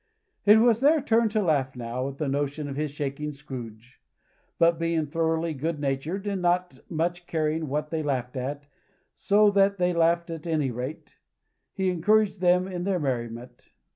[0.47, 4.01] It was their turn to laugh now, at the notion of his shaking Scrooge.
[4.57, 8.65] But being thoroughly goodnatured, and not much caring what they laughed at,
[9.15, 11.19] so that they laughed at any rate,
[11.71, 13.69] he encouraged them in their merriment.